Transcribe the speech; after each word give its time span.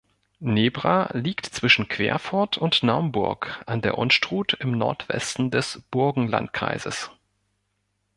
Nebra 0.39 1.11
liegt 1.13 1.45
zwischen 1.45 1.87
Querfurt 1.87 2.57
und 2.57 2.81
Naumburg 2.81 3.61
an 3.67 3.81
der 3.81 3.99
Unstrut 3.99 4.53
im 4.59 4.71
Nordwesten 4.75 5.51
des 5.51 5.83
Burgenlandkreises. 5.91 7.11